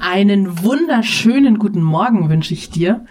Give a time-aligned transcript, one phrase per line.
[0.00, 3.04] Einen wunderschönen guten Morgen wünsche ich dir.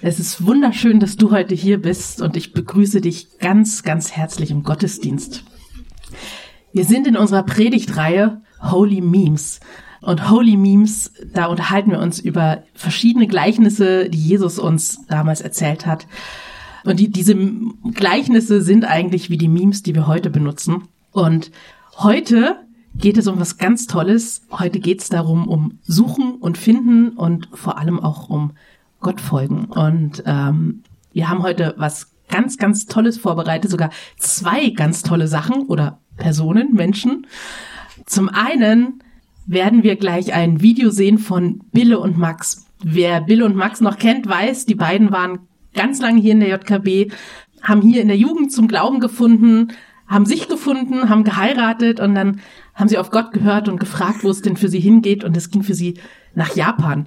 [0.00, 4.50] Es ist wunderschön, dass du heute hier bist und ich begrüße dich ganz, ganz herzlich
[4.50, 5.44] im Gottesdienst.
[6.72, 9.60] Wir sind in unserer Predigtreihe Holy Memes.
[10.00, 15.84] Und Holy Memes, da unterhalten wir uns über verschiedene Gleichnisse, die Jesus uns damals erzählt
[15.84, 16.06] hat.
[16.84, 17.36] Und die, diese
[17.92, 20.88] Gleichnisse sind eigentlich wie die Memes, die wir heute benutzen.
[21.10, 21.50] Und
[21.98, 22.56] heute
[22.94, 24.42] geht es um was ganz Tolles.
[24.50, 28.52] Heute geht es darum, um Suchen und Finden und vor allem auch um
[29.00, 29.66] Gott folgen.
[29.66, 35.66] Und ähm, wir haben heute was ganz, ganz Tolles vorbereitet, sogar zwei ganz tolle Sachen
[35.66, 37.26] oder Personen, Menschen.
[38.06, 39.02] Zum einen
[39.46, 42.66] werden wir gleich ein Video sehen von Bille und Max.
[42.82, 45.40] Wer Bille und Max noch kennt, weiß, die beiden waren
[45.74, 47.12] ganz lange hier in der JKB,
[47.62, 49.68] haben hier in der Jugend zum Glauben gefunden,
[50.12, 52.40] haben sich gefunden, haben geheiratet und dann
[52.74, 55.50] haben sie auf Gott gehört und gefragt, wo es denn für sie hingeht und es
[55.50, 55.94] ging für sie
[56.34, 57.06] nach Japan.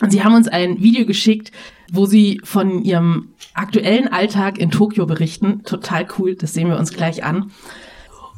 [0.00, 1.52] Und sie haben uns ein Video geschickt,
[1.92, 5.62] wo sie von ihrem aktuellen Alltag in Tokio berichten.
[5.64, 7.50] Total cool, das sehen wir uns gleich an.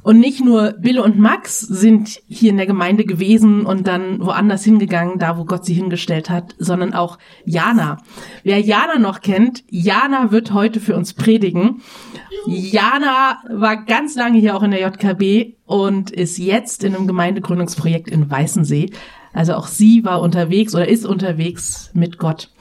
[0.07, 4.63] Und nicht nur Bill und Max sind hier in der Gemeinde gewesen und dann woanders
[4.63, 7.99] hingegangen, da wo Gott sie hingestellt hat, sondern auch Jana.
[8.45, 11.83] Wer Jana noch kennt, Jana wird heute für uns predigen.
[12.47, 18.09] Jana war ganz lange hier auch in der JKB und ist jetzt in einem Gemeindegründungsprojekt
[18.09, 18.93] in Weißensee.
[19.33, 22.53] Also auch sie war unterwegs oder ist unterwegs mit Gott.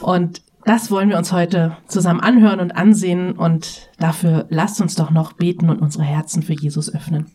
[0.00, 5.10] Und das wollen wir uns heute zusammen anhören und ansehen und dafür lasst uns doch
[5.10, 7.32] noch beten und unsere Herzen für Jesus öffnen.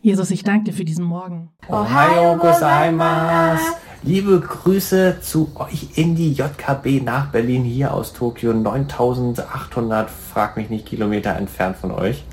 [0.00, 1.50] Jesus, ich danke dir für diesen Morgen.
[1.68, 3.62] Ohio gozaimasu.
[4.02, 10.70] Liebe Grüße zu euch in die JKB nach Berlin hier aus Tokio, 9800, frag mich
[10.70, 12.24] nicht, Kilometer entfernt von euch.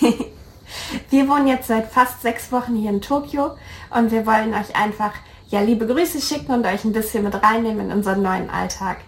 [1.10, 3.52] wir wohnen jetzt seit fast sechs Wochen hier in Tokio
[3.90, 5.12] und wir wollen euch einfach
[5.48, 8.98] ja liebe Grüße schicken und euch ein bisschen mit reinnehmen in unseren neuen Alltag.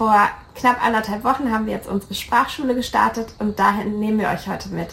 [0.00, 4.48] Vor knapp anderthalb Wochen haben wir jetzt unsere Sprachschule gestartet und dahin nehmen wir euch
[4.48, 4.88] heute mit.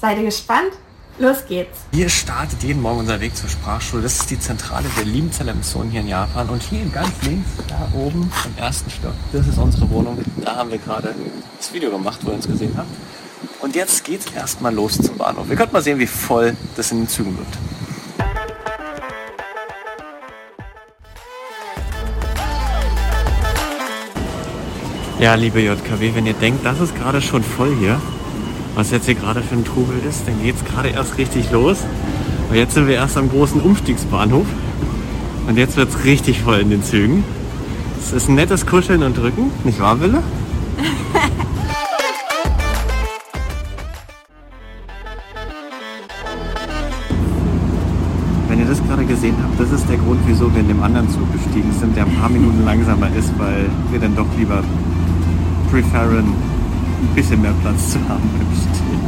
[0.00, 0.72] Seid ihr gespannt?
[1.20, 1.78] Los geht's.
[1.92, 4.02] Hier startet jeden Morgen unser Weg zur Sprachschule.
[4.02, 6.48] Das ist die Zentrale der Liebenzeller Mission hier in Japan.
[6.48, 10.18] Und hier ganz links, da oben im ersten Stock, das ist unsere Wohnung.
[10.44, 11.14] Da haben wir gerade
[11.56, 12.90] das Video gemacht, wo ihr uns gesehen habt.
[13.60, 15.48] Und jetzt geht's erstmal los zum Bahnhof.
[15.48, 17.46] Ihr könnt mal sehen, wie voll das in den Zügen wird.
[25.20, 28.00] Ja, liebe JKW, wenn ihr denkt, das ist gerade schon voll hier,
[28.74, 31.76] was jetzt hier gerade für ein Trubel ist, dann geht es gerade erst richtig los.
[32.48, 34.46] Und jetzt sind wir erst am großen Umstiegsbahnhof.
[35.46, 37.22] Und jetzt wird es richtig voll in den Zügen.
[38.00, 40.22] Es ist ein nettes Kuscheln und Drücken, nicht wahr, Wille?
[55.70, 59.00] Preferen, ein bisschen mehr Platz zu haben beim Stehen.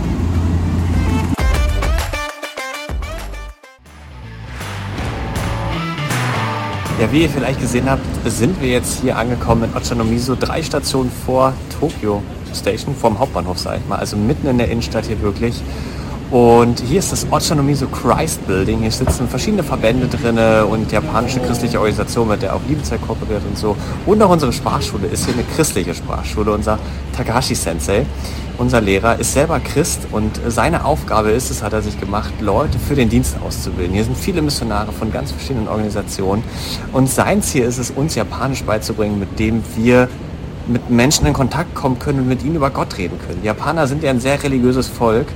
[7.00, 11.10] Ja, wie ihr vielleicht gesehen habt, sind wir jetzt hier angekommen in Ochanomizu, drei Stationen
[11.26, 12.22] vor Tokyo
[12.54, 15.60] Station, vom Hauptbahnhof, sag ich mal, also mitten in der Innenstadt hier wirklich.
[16.32, 18.80] Und hier ist das Ochanomizu Christ Building.
[18.80, 23.58] Hier sitzen verschiedene Verbände drin und japanische christliche Organisationen, mit der auch Liebezeit kooperiert und
[23.58, 23.76] so.
[24.06, 26.52] Und auch unsere Sprachschule ist hier eine christliche Sprachschule.
[26.52, 26.78] Unser
[27.14, 28.06] Takashi Sensei,
[28.56, 32.78] unser Lehrer, ist selber Christ und seine Aufgabe ist es, hat er sich gemacht, Leute
[32.78, 33.92] für den Dienst auszubilden.
[33.92, 36.42] Hier sind viele Missionare von ganz verschiedenen Organisationen.
[36.94, 40.08] Und sein Ziel ist es, uns Japanisch beizubringen, mit dem wir
[40.66, 43.40] mit Menschen in Kontakt kommen können und mit ihnen über Gott reden können.
[43.42, 45.26] Die Japaner sind ja ein sehr religiöses Volk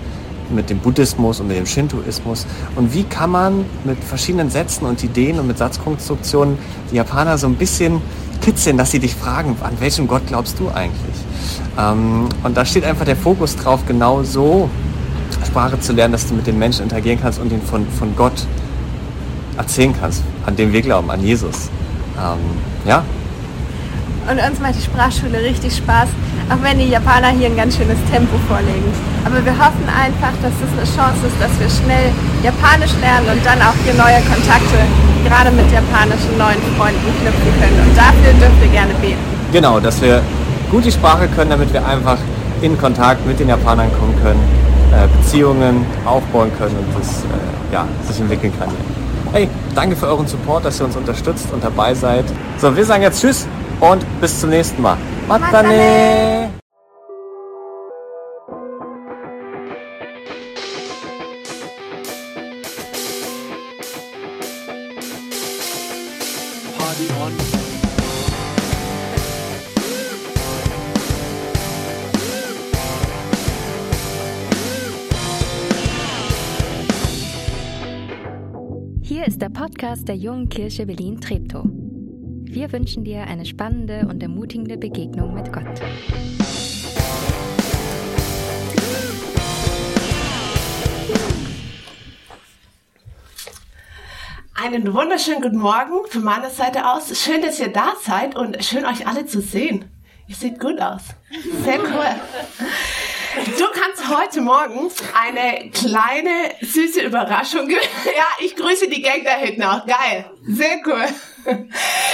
[0.51, 2.47] mit dem Buddhismus und mit dem Shintoismus.
[2.77, 6.59] Und wie kann man mit verschiedenen Sätzen und Ideen und mit Satzkonstruktionen
[6.91, 8.01] die Japaner so ein bisschen
[8.41, 11.17] kitzeln, dass sie dich fragen, an welchem Gott glaubst du eigentlich?
[11.79, 14.69] Ähm, und da steht einfach der Fokus drauf, genau so
[15.47, 18.47] Sprache zu lernen, dass du mit den Menschen interagieren kannst und ihnen von, von Gott
[19.57, 21.71] erzählen kannst, an dem wir glauben, an Jesus.
[22.19, 22.39] Ähm,
[22.87, 23.05] ja,
[24.31, 26.09] und uns macht die Sprachschule richtig Spaß,
[26.51, 28.91] auch wenn die Japaner hier ein ganz schönes Tempo vorlegen.
[29.25, 32.11] Aber wir hoffen einfach, dass es eine Chance ist, dass wir schnell
[32.43, 34.79] Japanisch lernen und dann auch hier neue Kontakte,
[35.27, 37.79] gerade mit japanischen neuen Freunden knüpfen können.
[37.87, 39.23] Und dafür dürft ihr gerne beten.
[39.53, 40.23] Genau, dass wir
[40.71, 42.19] gut die Sprache können, damit wir einfach
[42.63, 44.43] in Kontakt mit den Japanern kommen können,
[44.93, 48.71] äh, Beziehungen aufbauen können und das äh, ja, sich entwickeln kann.
[49.33, 52.25] Hey, danke für euren Support, dass ihr uns unterstützt und dabei seid.
[52.59, 53.47] So, wir sagen jetzt Tschüss
[53.81, 54.97] und bis zum nächsten Mal.
[55.29, 56.51] Matane!
[79.03, 81.86] Hier ist der Podcast der Jungen Kirche Berlin-Treptow.
[82.57, 85.63] Wir wünschen dir eine spannende und ermutigende Begegnung mit Gott.
[94.55, 97.23] Einen wunderschönen guten Morgen von meiner Seite aus.
[97.23, 99.85] Schön, dass ihr da seid und schön euch alle zu sehen.
[100.27, 101.03] Ihr seht gut aus.
[101.63, 102.17] Sehr cool.
[103.37, 107.69] Du kannst heute Morgen eine kleine süße Überraschung.
[108.07, 109.85] Ja, ich grüße die Gang da hinten auch.
[109.87, 110.25] Geil.
[110.47, 111.05] Sehr cool.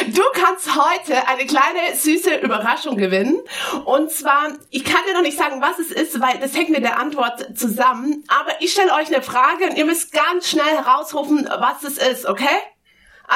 [0.08, 3.38] Du kannst heute eine kleine süße Überraschung gewinnen.
[3.84, 6.82] Und zwar, ich kann dir noch nicht sagen, was es ist, weil das hängt mit
[6.82, 8.24] der Antwort zusammen.
[8.28, 12.26] Aber ich stelle euch eine Frage und ihr müsst ganz schnell herausrufen, was es ist,
[12.26, 12.46] okay?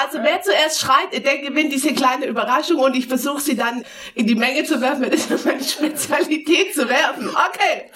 [0.02, 3.84] Also wer zuerst schreit, der gewinnt diese kleine Überraschung und ich versuche sie dann
[4.14, 5.10] in die Menge zu werfen.
[5.10, 7.28] Das ist meine Spezialität zu werfen.
[7.31, 7.90] Okay.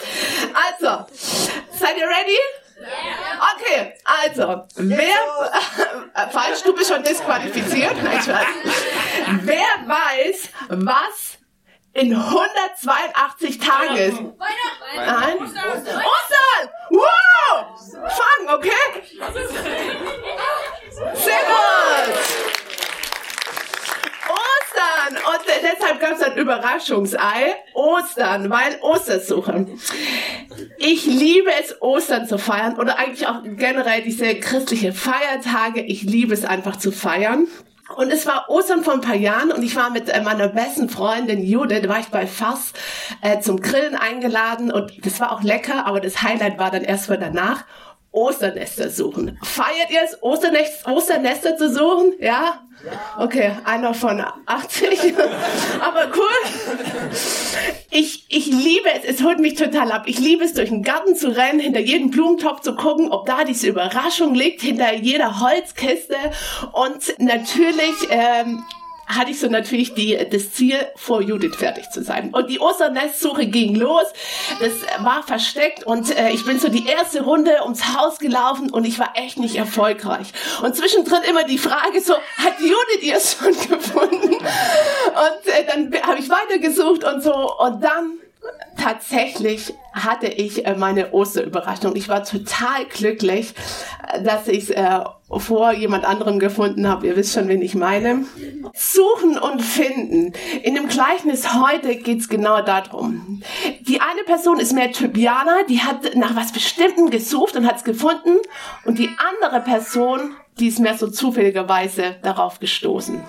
[0.55, 1.07] Also,
[1.79, 2.39] seid ihr ready?
[3.55, 5.07] Okay, also, wer,
[6.31, 8.03] falsch, du bist schon disqualifiziert.
[8.03, 8.47] Nein, Spaß.
[9.43, 11.30] Wer weiß, was
[12.01, 14.21] in 182 Tagen ist?
[14.97, 15.37] Nein?
[15.43, 16.71] Ostern!
[16.91, 17.67] Wow!
[18.09, 18.71] Fang, okay?
[21.15, 22.15] Sehr gut!
[24.31, 25.17] Ostern!
[25.17, 27.57] Und deshalb gab es ein Überraschungsei.
[27.75, 29.67] Ostern, weil Ostersuche.
[30.79, 35.83] Ich liebe es, Ostern zu feiern oder eigentlich auch generell diese christliche Feiertage.
[35.83, 37.47] Ich liebe es einfach zu feiern.
[37.97, 40.89] Und es war Ostern vor ein paar Jahren und ich war mit äh, meiner besten
[40.89, 42.73] Freundin Judith, war ich bei Fass
[43.23, 47.09] äh, zum Grillen eingeladen und das war auch lecker, aber das Highlight war dann erst
[47.09, 47.65] mal danach.
[48.13, 49.39] Osternester suchen.
[49.43, 52.15] Feiert ihr es, Osternest, Osternester zu suchen?
[52.19, 52.61] Ja?
[53.19, 55.15] Okay, einer von 80.
[55.81, 56.87] Aber cool.
[57.93, 60.05] Ich, ich liebe es, es holt mich total ab.
[60.07, 63.45] Ich liebe es, durch den Garten zu rennen, hinter jedem Blumentopf zu gucken, ob da
[63.45, 66.17] diese Überraschung liegt, hinter jeder Holzkiste.
[66.73, 68.63] Und natürlich ähm,
[69.17, 72.31] hatte ich so natürlich die, das Ziel, vor Judith fertig zu sein.
[72.33, 74.05] Und die Osternestsuche ging los.
[74.61, 74.73] Das
[75.05, 78.99] war versteckt und äh, ich bin so die erste Runde ums Haus gelaufen und ich
[78.99, 80.29] war echt nicht erfolgreich.
[80.63, 84.35] Und zwischendrin immer die Frage so, hat Judith ihr schon gefunden?
[84.35, 88.20] Und äh, dann habe ich weitergesucht und so und dann
[88.77, 91.97] tatsächlich hatte ich äh, meine Osterüberraschung.
[91.97, 93.55] Ich war total glücklich,
[94.13, 97.07] äh, dass ich es äh, vor jemand anderem gefunden habe.
[97.07, 98.25] Ihr wisst schon, wen ich meine.
[98.75, 100.33] Suchen und finden.
[100.63, 103.43] In dem Gleichnis heute geht's genau darum.
[103.81, 108.39] Die eine Person ist mehr Typianer, die hat nach was Bestimmtem gesucht und hat's gefunden.
[108.85, 113.23] Und die andere Person, die ist mehr so zufälligerweise darauf gestoßen.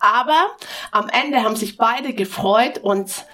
[0.00, 0.50] Aber
[0.92, 3.24] am Ende haben sich beide gefreut und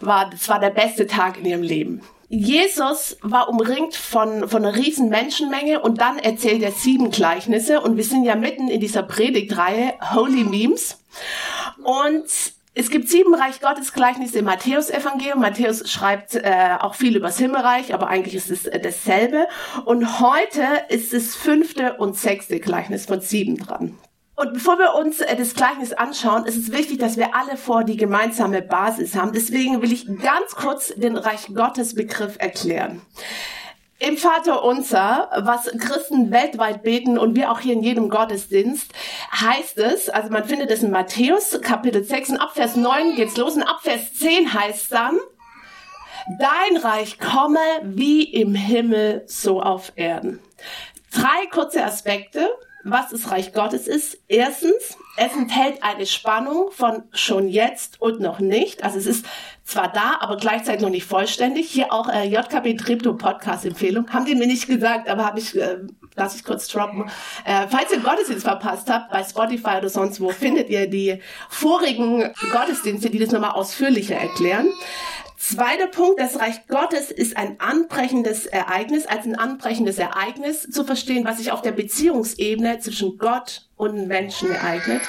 [0.00, 2.02] war, das war der beste Tag in ihrem Leben.
[2.28, 7.96] Jesus war umringt von, von einer riesen Menschenmenge und dann erzählt er sieben Gleichnisse und
[7.96, 11.02] wir sind ja mitten in dieser Predigtreihe Holy Memes
[11.82, 12.26] und
[12.72, 15.40] es gibt sieben Reich Gottes Gleichnisse im Matthäus-Evangelium.
[15.40, 19.48] Matthäus schreibt äh, auch viel über das Himmelreich, aber eigentlich ist es äh, dasselbe.
[19.84, 23.98] Und heute ist das fünfte und sechste Gleichnis von sieben dran.
[24.40, 27.84] Und bevor wir uns äh, das Gleichnis anschauen, ist es wichtig, dass wir alle vor
[27.84, 29.32] die gemeinsame Basis haben.
[29.34, 33.02] Deswegen will ich ganz kurz den Reich Gottes Begriff erklären.
[33.98, 38.90] Im Vater Unser, was Christen weltweit beten und wir auch hier in jedem Gottesdienst,
[39.30, 43.36] heißt es, also man findet es in Matthäus Kapitel 6 und ab Vers 9 geht's
[43.36, 45.18] los und ab Vers 10 heißt dann,
[46.38, 50.38] Dein Reich komme wie im Himmel, so auf Erden.
[51.12, 52.48] Drei kurze Aspekte
[52.84, 54.18] was das Reich Gottes ist.
[54.28, 58.84] Erstens, es enthält eine Spannung von schon jetzt und noch nicht.
[58.84, 59.26] Also es ist
[59.64, 61.68] zwar da, aber gleichzeitig noch nicht vollständig.
[61.68, 64.10] Hier auch äh, JKB Tripto Podcast Empfehlung.
[64.12, 65.78] Haben die mir nicht gesagt, aber habe ich, äh,
[66.16, 67.10] lass ich kurz droppen.
[67.44, 72.32] Äh, falls ihr Gottesdienst verpasst habt, bei Spotify oder sonst wo, findet ihr die vorigen
[72.52, 74.68] Gottesdienste, die das nochmal ausführlicher erklären.
[75.42, 81.24] Zweiter Punkt, das Reich Gottes ist ein anbrechendes Ereignis, als ein anbrechendes Ereignis zu verstehen,
[81.24, 85.00] was sich auf der Beziehungsebene zwischen Gott und Menschen ereignet.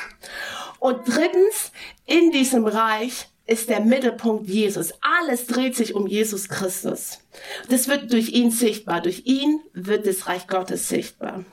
[0.79, 1.73] Und drittens,
[2.05, 4.93] in diesem Reich ist der Mittelpunkt Jesus.
[5.01, 7.19] Alles dreht sich um Jesus Christus.
[7.67, 9.01] Das wird durch ihn sichtbar.
[9.01, 11.43] Durch ihn wird das Reich Gottes sichtbar.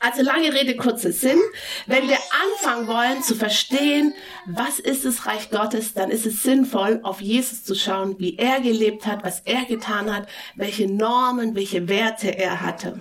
[0.00, 1.38] Also lange Rede, kurzer Sinn.
[1.86, 4.14] Wenn wir anfangen wollen zu verstehen,
[4.46, 8.60] was ist das Reich Gottes, dann ist es sinnvoll, auf Jesus zu schauen, wie er
[8.60, 12.98] gelebt hat, was er getan hat, welche Normen, welche Werte er hatte.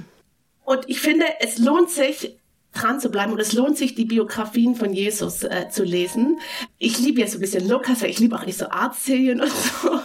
[0.63, 2.37] Und ich finde, es lohnt sich,
[2.73, 3.33] dran zu bleiben.
[3.33, 6.39] Und es lohnt sich, die Biografien von Jesus äh, zu lesen.
[6.77, 9.51] Ich liebe ja so ein bisschen Lukas, weil ich liebe auch nicht so Arztserien und
[9.51, 9.99] so.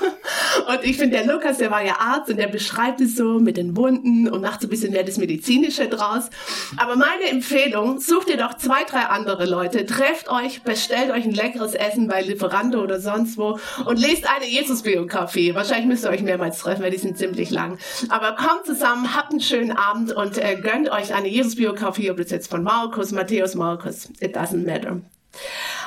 [0.69, 3.57] Und ich finde, der Lukas, der war ja Arzt und der beschreibt es so mit
[3.57, 6.31] den Wunden und macht so ein bisschen mehr das Medizinische draus.
[6.77, 11.33] Aber meine Empfehlung, sucht ihr doch zwei, drei andere Leute, trefft euch, bestellt euch ein
[11.33, 15.55] leckeres Essen bei Lieferando oder sonst wo und lest eine Jesus-Biografie.
[15.55, 17.79] Wahrscheinlich müsst ihr euch mehrmals treffen, weil die sind ziemlich lang.
[18.09, 22.31] Aber kommt zusammen, habt einen schönen Abend und äh, gönnt euch eine Jesus-Biografie, ob das
[22.31, 25.01] jetzt von Markus, Matthäus, Markus, it doesn't matter.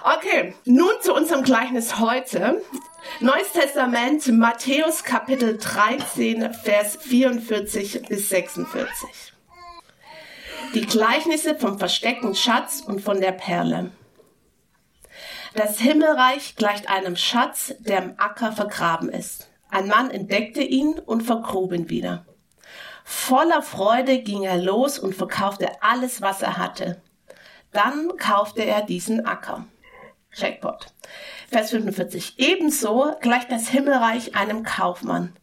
[0.04, 2.62] Okay, nun zu unserem Gleichnis heute.
[3.22, 9.34] Neues Testament, Matthäus Kapitel 13, Vers 44 bis 46.
[10.74, 13.92] Die Gleichnisse vom versteckten Schatz und von der Perle.
[15.54, 19.50] Das Himmelreich gleicht einem Schatz, der im Acker vergraben ist.
[19.70, 22.26] Ein Mann entdeckte ihn und vergrub ihn wieder.
[23.04, 27.02] Voller Freude ging er los und verkaufte alles, was er hatte.
[27.72, 29.66] Dann kaufte er diesen Acker.
[30.34, 30.88] Jackpot.
[31.50, 32.38] Vers 45.
[32.38, 35.36] Ebenso gleicht das Himmelreich einem Kaufmann.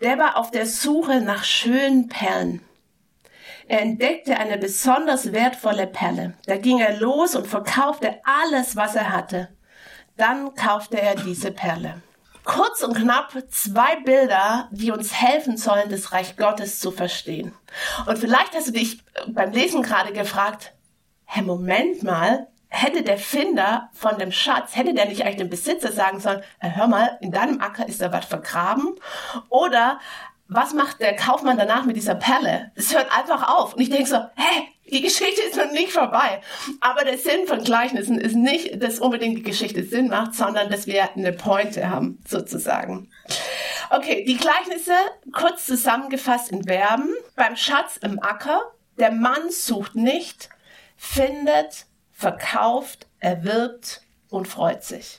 [0.00, 2.62] Der war auf der Suche nach schönen Perlen.
[3.68, 6.34] Er entdeckte eine besonders wertvolle Perle.
[6.46, 9.48] Da ging er los und verkaufte alles, was er hatte.
[10.16, 12.02] Dann kaufte er diese Perle.
[12.44, 17.52] Kurz und knapp zwei Bilder, die uns helfen sollen, das Reich Gottes zu verstehen.
[18.06, 20.72] Und vielleicht hast du dich beim Lesen gerade gefragt,
[21.24, 25.92] hä, Moment mal, hätte der Finder von dem Schatz, hätte der nicht eigentlich dem Besitzer
[25.92, 28.96] sagen sollen, hör mal, in deinem Acker ist da was vergraben?
[29.48, 30.00] Oder
[30.48, 32.70] was macht der Kaufmann danach mit dieser Perle?
[32.74, 33.74] Es hört einfach auf.
[33.74, 36.40] Und ich denke so, hä, die Geschichte ist noch nicht vorbei.
[36.80, 40.86] Aber der Sinn von Gleichnissen ist nicht, dass unbedingt die Geschichte Sinn macht, sondern dass
[40.86, 43.10] wir eine Pointe haben, sozusagen.
[43.90, 44.94] Okay, die Gleichnisse
[45.32, 47.12] kurz zusammengefasst in Verben.
[47.34, 48.62] Beim Schatz im Acker,
[48.98, 50.48] der Mann sucht nicht,
[50.96, 55.18] findet, verkauft, erwirbt und freut sich.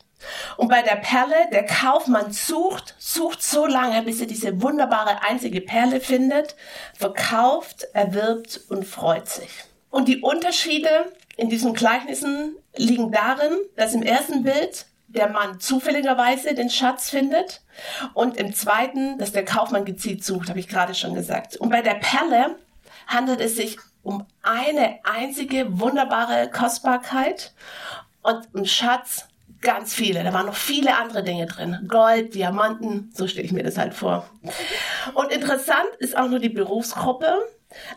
[0.58, 5.62] Und bei der Perle, der Kaufmann sucht, sucht so lange, bis er diese wunderbare einzige
[5.62, 6.56] Perle findet,
[6.96, 9.50] verkauft, erwirbt und freut sich.
[9.92, 16.56] Und die Unterschiede in diesen Gleichnissen liegen darin, dass im ersten Bild der Mann zufälligerweise
[16.56, 17.62] den Schatz findet
[18.16, 21.58] und im zweiten, dass der Kaufmann gezielt sucht, habe ich gerade schon gesagt.
[21.58, 22.56] Und bei der Perle
[23.06, 27.54] handelt es sich um eine einzige wunderbare Kostbarkeit
[28.22, 29.28] und ein Schatz
[29.62, 30.24] ganz viele.
[30.24, 31.88] Da waren noch viele andere Dinge drin.
[31.88, 34.30] Gold, Diamanten, so stelle ich mir das halt vor.
[35.14, 37.34] Und interessant ist auch nur die Berufsgruppe.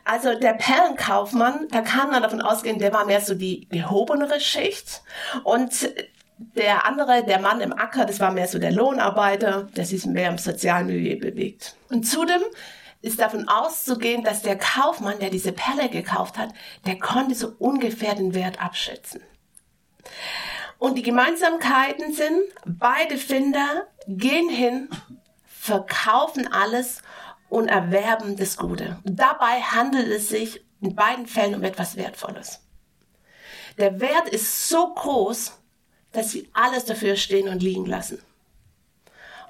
[0.05, 5.03] Also der Perlenkaufmann, da kann man davon ausgehen, der war mehr so die gehobenere Schicht.
[5.45, 5.91] Und
[6.57, 10.31] der andere, der Mann im Acker, das war mehr so der Lohnarbeiter, der sich mehr
[10.31, 11.77] im sozialen Milieu bewegt.
[11.91, 12.43] Und zudem
[13.03, 16.51] ist davon auszugehen, dass der Kaufmann, der diese Perle gekauft hat,
[16.87, 19.23] der konnte so ungefähr den Wert abschätzen.
[20.79, 24.89] Und die Gemeinsamkeiten sind, beide Finder gehen hin,
[25.47, 27.03] verkaufen alles
[27.49, 28.99] und erwerben das Gute.
[29.05, 32.61] Dabei handelt es sich in beiden Fällen um etwas Wertvolles.
[33.79, 35.59] Der Wert ist so groß,
[36.13, 38.23] dass sie alles dafür stehen und liegen lassen.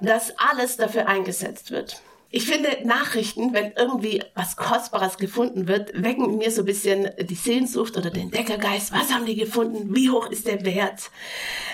[0.01, 2.03] Und dass alles dafür eingesetzt wird.
[2.33, 7.11] Ich finde Nachrichten, wenn irgendwie was Kostbares gefunden wird, wecken in mir so ein bisschen
[7.19, 8.93] die Sehnsucht oder den Deckergeist.
[8.93, 9.97] Was haben die gefunden?
[9.97, 11.11] Wie hoch ist der Wert?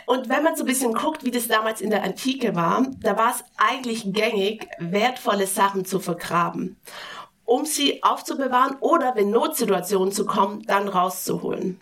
[0.07, 3.19] Und wenn man so ein bisschen guckt, wie das damals in der Antike war, da
[3.19, 6.79] war es eigentlich gängig, wertvolle Sachen zu vergraben
[7.47, 11.81] um sie aufzubewahren oder wenn Notsituationen zu kommen, dann rauszuholen.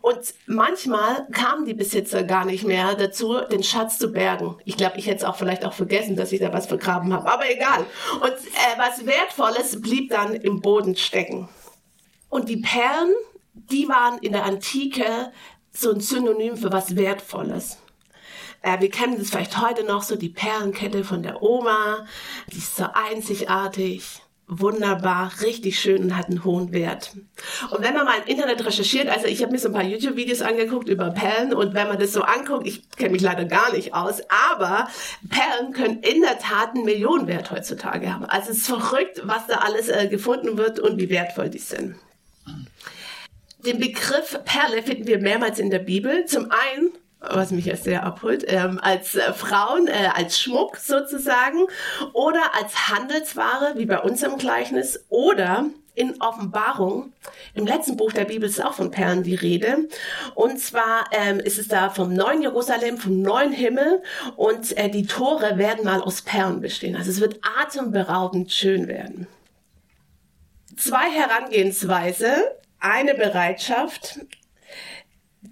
[0.00, 4.56] Und manchmal kamen die Besitzer gar nicht mehr dazu, den Schatz zu bergen.
[4.64, 7.32] Ich glaube, ich hätte es auch vielleicht auch vergessen, dass ich da was vergraben habe,
[7.32, 7.84] aber egal.
[8.20, 11.48] Und äh, was Wertvolles blieb dann im Boden stecken.
[12.28, 13.12] Und die Perlen,
[13.54, 15.32] die waren in der Antike
[15.72, 17.78] so ein Synonym für was Wertvolles.
[18.62, 22.06] Äh, wir kennen das vielleicht heute noch so, die Perlenkette von der Oma,
[22.52, 27.12] die ist so einzigartig wunderbar, richtig schön und hat einen hohen Wert.
[27.70, 30.42] Und wenn man mal im Internet recherchiert, also ich habe mir so ein paar YouTube-Videos
[30.42, 33.94] angeguckt über Perlen und wenn man das so anguckt, ich kenne mich leider gar nicht
[33.94, 34.88] aus, aber
[35.28, 38.24] Perlen können in der Tat einen Millionenwert heutzutage haben.
[38.24, 41.94] Also es ist verrückt, was da alles äh, gefunden wird und wie wertvoll die sind.
[43.64, 46.24] Den Begriff Perle finden wir mehrmals in der Bibel.
[46.24, 51.66] Zum einen was mich sehr abholt, ähm, als äh, Frauen, äh, als Schmuck sozusagen
[52.12, 57.12] oder als Handelsware, wie bei uns im Gleichnis, oder in Offenbarung,
[57.54, 59.88] im letzten Buch der Bibel ist auch von Perlen die Rede.
[60.34, 64.02] Und zwar ähm, ist es da vom neuen Jerusalem, vom neuen Himmel
[64.36, 66.96] und äh, die Tore werden mal aus Perlen bestehen.
[66.96, 69.26] Also es wird atemberaubend schön werden.
[70.76, 74.20] Zwei Herangehensweise eine Bereitschaft.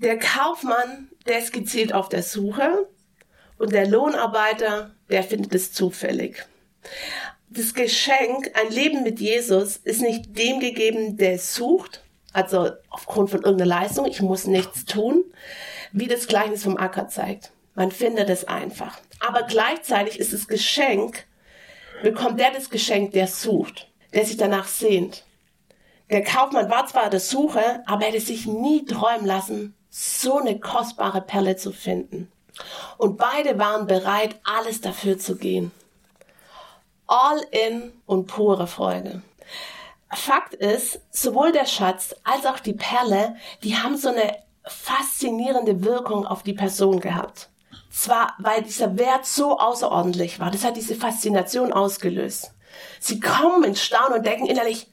[0.00, 2.86] Der Kaufmann, der ist gezielt auf der Suche
[3.58, 6.46] und der Lohnarbeiter, der findet es zufällig.
[7.48, 13.42] Das Geschenk, ein Leben mit Jesus, ist nicht dem gegeben, der sucht, also aufgrund von
[13.42, 15.24] irgendeiner Leistung, ich muss nichts tun,
[15.90, 17.50] wie das Gleichnis vom Acker zeigt.
[17.74, 19.00] Man findet es einfach.
[19.18, 21.26] Aber gleichzeitig ist das Geschenk,
[22.04, 25.24] bekommt der das Geschenk, der sucht, der sich danach sehnt.
[26.08, 30.60] Der Kaufmann war zwar der Suche, aber er hätte sich nie träumen lassen, so eine
[30.60, 32.30] kostbare Perle zu finden.
[32.98, 35.72] Und beide waren bereit, alles dafür zu gehen.
[37.08, 39.22] All in und pure Freude.
[40.12, 46.26] Fakt ist, sowohl der Schatz als auch die Perle, die haben so eine faszinierende Wirkung
[46.26, 47.48] auf die Person gehabt.
[47.90, 52.52] Zwar, weil dieser Wert so außerordentlich war, das hat diese Faszination ausgelöst.
[53.00, 54.86] Sie kommen ins Staunen und denken innerlich,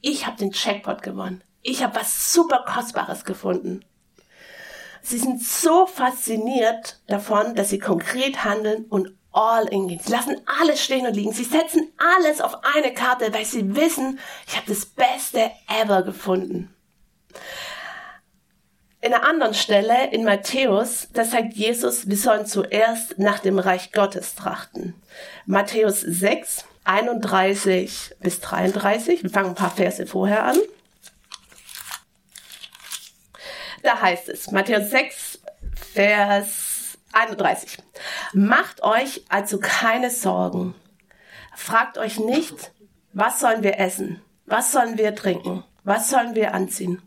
[0.00, 1.42] ich habe den Checkpot gewonnen.
[1.60, 3.84] Ich habe was super Kostbares gefunden.
[5.08, 10.00] Sie sind so fasziniert davon, dass sie konkret handeln und all in gehen.
[10.04, 11.32] Sie lassen alles stehen und liegen.
[11.32, 16.74] Sie setzen alles auf eine Karte, weil sie wissen, ich habe das Beste ever gefunden.
[19.00, 23.92] In einer anderen Stelle in Matthäus, da sagt Jesus, wir sollen zuerst nach dem Reich
[23.92, 24.92] Gottes trachten.
[25.46, 29.22] Matthäus 6, 31 bis 33.
[29.22, 30.58] Wir fangen ein paar Verse vorher an.
[33.82, 35.40] Da heißt es, Matthäus 6,
[35.92, 37.78] Vers 31.
[38.32, 40.74] Macht euch also keine Sorgen.
[41.54, 42.72] Fragt euch nicht,
[43.12, 44.22] was sollen wir essen?
[44.46, 45.64] Was sollen wir trinken?
[45.84, 47.02] Was sollen wir anziehen?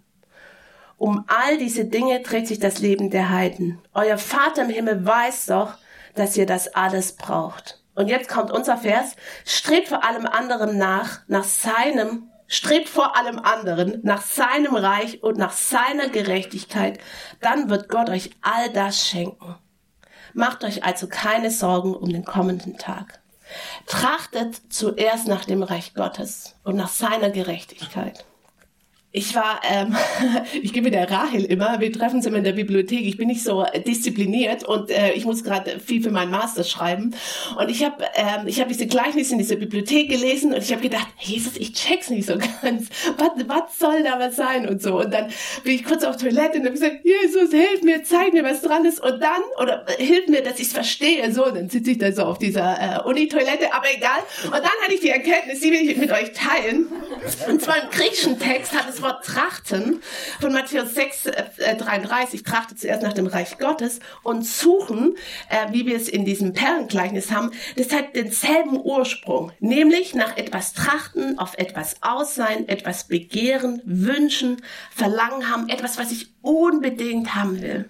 [0.98, 3.82] Um all diese Dinge dreht sich das Leben der Heiden.
[3.94, 5.75] Euer Vater im Himmel weiß doch,
[6.16, 7.82] dass ihr das alles braucht.
[7.96, 9.16] Und jetzt kommt unser Vers.
[9.46, 15.38] Strebt vor allem anderen nach, nach seinem Strebt vor allem anderen nach seinem Reich und
[15.38, 17.00] nach seiner Gerechtigkeit,
[17.39, 19.56] dann wird Gott euch all das schenken.
[20.34, 23.21] Macht euch also keine Sorgen um den kommenden Tag.
[23.86, 28.26] Trachtet zuerst nach dem Reich Gottes und nach seiner Gerechtigkeit.
[29.13, 29.93] Ich war, ähm,
[30.62, 33.06] ich gebe der Rahel immer, wir treffen uns immer in der Bibliothek.
[33.06, 37.13] Ich bin nicht so diszipliniert und äh, ich muss gerade viel für meinen Master schreiben.
[37.60, 40.82] Und ich habe ähm, ich hab diese Gleichnisse in dieser Bibliothek gelesen und ich habe
[40.82, 42.88] gedacht, Jesus, ich check's nicht so ganz.
[43.17, 45.02] Was, was soll da was sein und so.
[45.02, 45.28] Und dann
[45.65, 48.86] bin ich kurz auf Toilette und habe gesagt, Jesus, hilf mir, zeig mir, was dran
[48.86, 49.04] ist.
[49.04, 51.30] Und dann, oder hilf mir, dass ich es verstehe.
[51.34, 54.19] So, dann sitze ich da so auf dieser äh, Uni-Toilette, aber egal.
[54.45, 56.88] Und dann hatte ich die Erkenntnis, die will ich mit euch teilen.
[57.50, 60.02] Und zwar im griechischen Text hat es Wort trachten
[60.40, 65.16] von Matthäus 6, äh, 33, trachtet zuerst nach dem Reich Gottes und suchen,
[65.50, 70.74] äh, wie wir es in diesem Perlengleichnis haben, das hat denselben Ursprung, nämlich nach etwas
[70.74, 74.62] trachten, auf etwas aussein, etwas begehren, wünschen,
[74.94, 77.90] verlangen haben, etwas, was ich unbedingt haben will.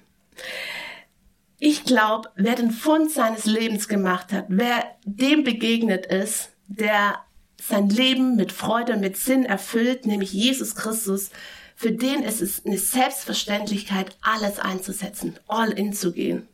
[1.60, 7.20] Ich glaube, wer den Fund seines Lebens gemacht hat, wer dem begegnet ist, der
[7.62, 11.30] sein Leben mit Freude und mit Sinn erfüllt, nämlich Jesus Christus,
[11.76, 16.48] für den ist es eine Selbstverständlichkeit, alles einzusetzen, all in zu gehen.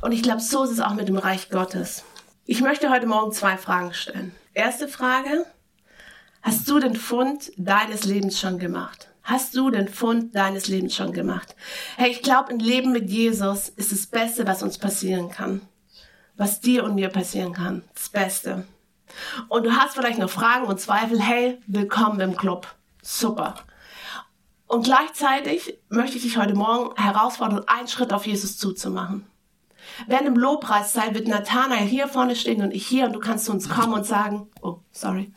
[0.00, 2.04] Und ich glaube, so ist es auch mit dem Reich Gottes.
[2.44, 4.32] Ich möchte heute Morgen zwei Fragen stellen.
[4.54, 5.44] Erste Frage,
[6.42, 9.08] hast du den Fund deines Lebens schon gemacht?
[9.22, 11.56] Hast du den Fund deines Lebens schon gemacht?
[11.96, 15.62] Hey, ich glaube, ein Leben mit Jesus ist das Beste, was uns passieren kann.
[16.36, 17.82] Was dir und mir passieren kann.
[17.94, 18.64] Das Beste.
[19.48, 21.20] Und du hast vielleicht noch Fragen und Zweifel.
[21.20, 22.66] Hey, willkommen im Club.
[23.02, 23.54] Super.
[24.66, 29.26] Und gleichzeitig möchte ich dich heute Morgen herausfordern, einen Schritt auf Jesus zuzumachen.
[30.08, 33.52] Während im Lobpreiszeit wird Nathanael hier vorne stehen und ich hier und du kannst zu
[33.52, 35.32] uns kommen und sagen, oh, sorry,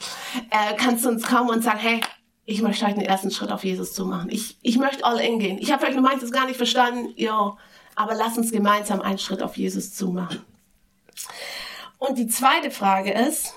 [0.50, 2.02] äh, kannst zu uns kommen und sagen, hey,
[2.46, 4.30] ich möchte euch den ersten Schritt auf Jesus zu machen.
[4.32, 5.60] Ich, ich möchte all in gehen.
[5.60, 7.58] Ich habe vielleicht manches gar nicht verstanden, yo,
[7.96, 10.42] aber lass uns gemeinsam einen Schritt auf Jesus zu machen.
[12.00, 13.54] Und die zweite Frage ist,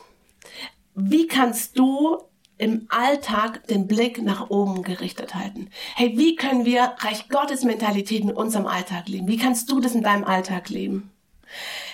[0.94, 2.18] wie kannst du
[2.58, 5.68] im Alltag den Blick nach oben gerichtet halten?
[5.96, 9.26] Hey, wie können wir Reich Gottes Mentalität in unserem Alltag leben?
[9.26, 11.10] Wie kannst du das in deinem Alltag leben?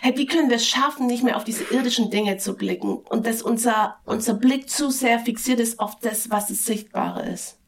[0.02, 3.26] Hey, wie können wir es schaffen, nicht mehr auf diese irdischen Dinge zu blicken und
[3.26, 7.58] dass unser, unser Blick zu sehr fixiert ist auf das, was das Sichtbare ist?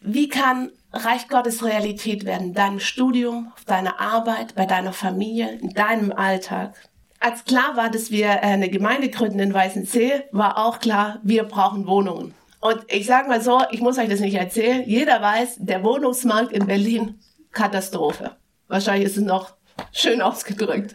[0.00, 2.48] Wie kann Reich Gottes Realität werden?
[2.48, 6.74] In deinem Studium, auf deiner Arbeit, bei deiner Familie, in deinem Alltag?
[7.22, 11.44] Als klar war, dass wir äh, eine Gemeinde gründen in Weißensee, war auch klar, wir
[11.44, 12.34] brauchen Wohnungen.
[12.60, 16.52] Und ich sage mal so, ich muss euch das nicht erzählen, jeder weiß, der Wohnungsmarkt
[16.52, 17.18] in Berlin,
[17.50, 18.36] Katastrophe.
[18.68, 19.54] Wahrscheinlich ist es noch
[19.92, 20.94] schön ausgedrückt.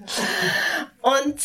[1.02, 1.36] Und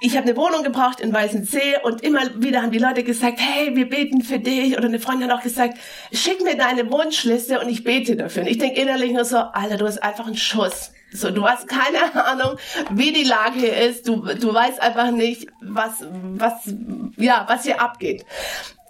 [0.00, 3.76] ich habe eine Wohnung gebraucht in Weißensee und immer wieder haben die Leute gesagt, hey,
[3.76, 4.76] wir beten für dich.
[4.76, 5.78] Oder eine Freundin hat auch gesagt,
[6.12, 8.42] schick mir deine Wunschliste und ich bete dafür.
[8.42, 10.91] Und ich denke innerlich nur so, Alter, du hast einfach einen Schuss.
[11.12, 12.58] So, du hast keine Ahnung,
[12.90, 14.08] wie die Lage ist.
[14.08, 16.74] Du, du weißt einfach nicht, was, was,
[17.16, 18.24] ja, was hier abgeht.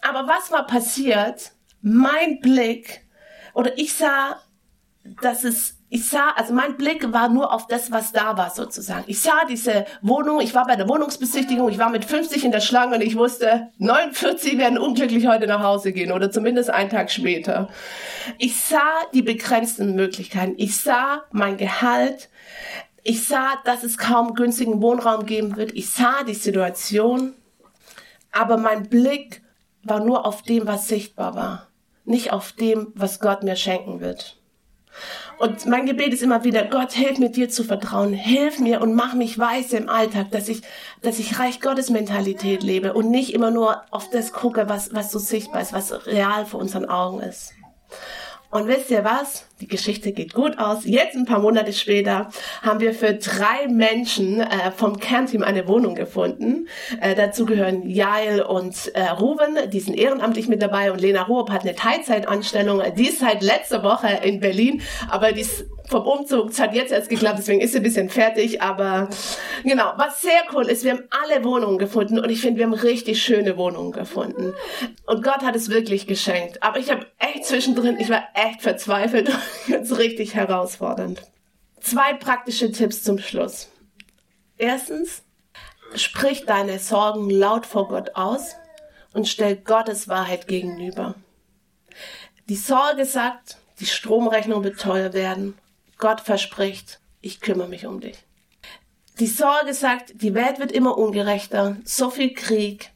[0.03, 1.53] Aber was war passiert?
[1.81, 3.05] Mein Blick,
[3.55, 4.41] oder ich sah,
[5.21, 9.05] dass es ich sah, also mein Blick war nur auf das, was da war sozusagen.
[9.09, 12.61] Ich sah diese Wohnung, ich war bei der Wohnungsbesichtigung, ich war mit 50 in der
[12.61, 17.11] Schlange und ich wusste, 49 werden unglücklich heute nach Hause gehen oder zumindest einen Tag
[17.11, 17.69] später.
[18.39, 18.81] Ich sah
[19.13, 20.55] die begrenzten Möglichkeiten.
[20.57, 22.31] Ich sah mein Gehalt.
[23.03, 25.73] Ich sah, dass es kaum günstigen Wohnraum geben wird.
[25.75, 27.35] Ich sah die Situation.
[28.31, 29.43] Aber mein Blick
[29.83, 31.67] war nur auf dem, was sichtbar war.
[32.07, 34.39] Nicht auf dem, was Gott mir schenken wird.
[35.39, 38.95] Und mein Gebet ist immer wieder, Gott, hilf mir dir zu vertrauen, hilf mir und
[38.95, 40.63] mach mich weise im Alltag, dass ich,
[41.01, 45.11] dass ich Reich Gottes Mentalität lebe und nicht immer nur auf das gucke, was, was
[45.11, 47.55] so sichtbar ist, was real vor unseren Augen ist.
[48.53, 49.47] Und wisst ihr was?
[49.63, 50.85] Die Geschichte geht gut aus.
[50.85, 52.29] Jetzt, ein paar Monate später,
[52.61, 56.69] haben wir für drei Menschen äh, vom Kernteam eine Wohnung gefunden.
[57.01, 60.93] Äh, dazu gehören Jael und äh, Ruben, die sind ehrenamtlich mit dabei.
[60.93, 62.83] Und Lena Ruob hat eine Teilzeitanstellung.
[62.95, 66.51] Die ist seit letzter Woche in Berlin, aber die ist vom Umzug.
[66.51, 68.61] Es hat jetzt erst geklappt, deswegen ist sie ein bisschen fertig.
[68.61, 69.09] Aber
[69.63, 72.75] genau, was sehr cool ist, wir haben alle Wohnungen gefunden und ich finde, wir haben
[72.75, 74.55] richtig schöne Wohnungen gefunden.
[75.07, 76.63] Und Gott hat es wirklich geschenkt.
[76.63, 79.31] Aber ich habe echt zwischendrin, ich war echt verzweifelt.
[79.69, 81.23] Jetzt richtig herausfordernd.
[81.81, 83.69] Zwei praktische Tipps zum Schluss.
[84.57, 85.23] Erstens,
[85.95, 88.57] sprich deine Sorgen laut vor Gott aus
[89.13, 91.15] und stell Gottes Wahrheit gegenüber.
[92.49, 95.55] Die Sorge sagt, die Stromrechnung wird teuer werden.
[96.03, 98.19] Gott verspricht, ich kümmere mich um dich.
[99.21, 102.91] Die Sorge sagt, die Welt wird immer ungerechter, so viel Krieg,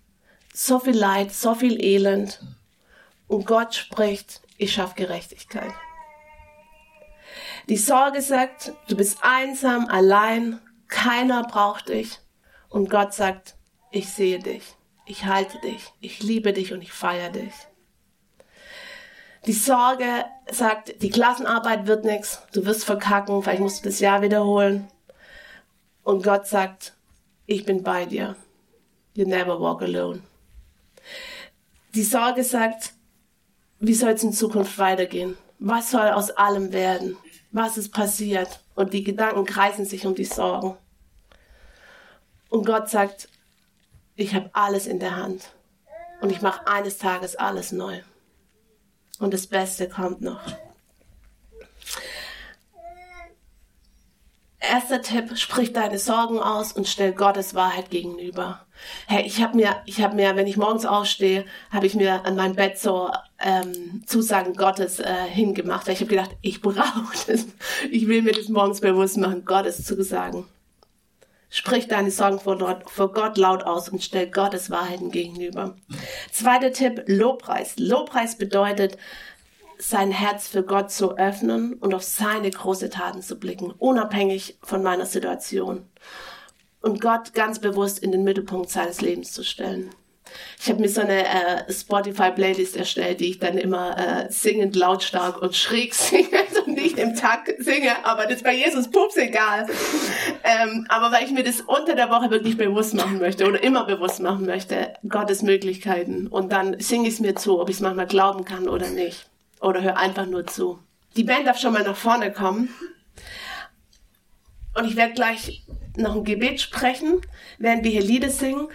[0.52, 2.40] so viel Leid, so viel Elend.
[3.28, 5.70] Und Gott spricht, ich schaffe Gerechtigkeit.
[7.68, 12.18] Die Sorge sagt, du bist einsam, allein, keiner braucht dich.
[12.68, 13.54] Und Gott sagt,
[13.92, 14.64] ich sehe dich,
[15.04, 17.54] ich halte dich, ich liebe dich und ich feiere dich.
[19.46, 24.20] Die Sorge sagt, die Klassenarbeit wird nichts, du wirst verkacken, vielleicht musst du das Jahr
[24.20, 24.88] wiederholen.
[26.02, 26.94] Und Gott sagt,
[27.46, 28.34] ich bin bei dir.
[29.14, 30.22] You never walk alone.
[31.94, 32.92] Die Sorge sagt,
[33.78, 35.38] wie soll es in Zukunft weitergehen?
[35.60, 37.16] Was soll aus allem werden?
[37.52, 38.60] Was ist passiert?
[38.74, 40.76] Und die Gedanken kreisen sich um die Sorgen.
[42.48, 43.28] Und Gott sagt,
[44.16, 45.52] ich habe alles in der Hand.
[46.20, 48.00] Und ich mache eines Tages alles neu.
[49.18, 50.40] Und das Beste kommt noch.
[54.58, 58.66] Erster Tipp, sprich deine Sorgen aus und stell Gottes Wahrheit gegenüber.
[59.06, 62.34] Hey, ich habe mir, ich habe mir, wenn ich morgens aufstehe, habe ich mir an
[62.34, 65.88] mein Bett so ähm, Zusagen Gottes äh, hingemacht.
[65.88, 67.46] Ich habe gedacht, ich brauche das.
[67.90, 70.46] Ich will mir das morgens bewusst machen, Gottes Zusagen.
[71.48, 75.76] Sprich deine Sorgen vor, Gott laut aus und stell Gottes Wahrheiten gegenüber.
[76.32, 77.78] Zweiter Tipp, Lobpreis.
[77.78, 78.98] Lobpreis bedeutet,
[79.78, 84.82] sein Herz für Gott zu öffnen und auf seine große Taten zu blicken, unabhängig von
[84.82, 85.86] meiner Situation.
[86.80, 89.90] Und Gott ganz bewusst in den Mittelpunkt seines Lebens zu stellen.
[90.60, 95.40] Ich habe mir so eine äh, Spotify-Playlist erstellt, die ich dann immer äh, singend, lautstark
[95.40, 96.26] und schräg singe
[96.64, 99.66] und nicht im Takt singe, aber das ist bei Jesus pups egal.
[100.44, 103.84] ähm, aber weil ich mir das unter der Woche wirklich bewusst machen möchte oder immer
[103.84, 106.26] bewusst machen möchte, Gottes Möglichkeiten.
[106.26, 109.28] Und dann singe ich es mir zu, ob ich es manchmal glauben kann oder nicht.
[109.60, 110.78] Oder hör einfach nur zu.
[111.16, 112.68] Die Band darf schon mal nach vorne kommen.
[114.74, 115.64] Und ich werde gleich
[115.96, 117.20] noch ein Gebet sprechen,
[117.58, 118.68] während wir hier Lieder singen.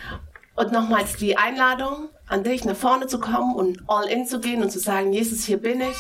[0.61, 4.61] Und nochmals die Einladung an dich, nach vorne zu kommen und all in zu gehen
[4.61, 5.97] und zu sagen, Jesus, hier bin ich.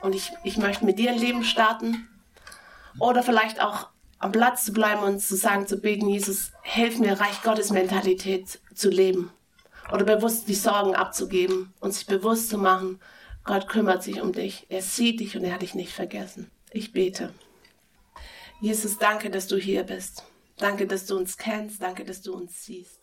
[0.00, 2.08] Und ich, ich möchte mit dir ein Leben starten.
[2.98, 7.20] Oder vielleicht auch am Platz zu bleiben und zu sagen, zu beten, Jesus, hilf mir,
[7.20, 9.30] Reich Gottes Mentalität zu leben.
[9.92, 12.98] Oder bewusst die Sorgen abzugeben und sich bewusst zu machen,
[13.44, 14.64] Gott kümmert sich um dich.
[14.70, 16.50] Er sieht dich und er hat dich nicht vergessen.
[16.70, 17.34] Ich bete.
[18.58, 20.24] Jesus, danke, dass du hier bist.
[20.56, 21.82] Danke, dass du uns kennst.
[21.82, 23.02] Danke, dass du uns siehst.